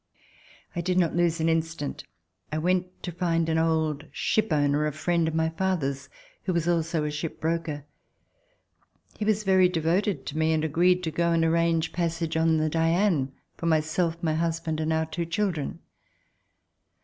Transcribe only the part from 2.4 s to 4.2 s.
I went to find an old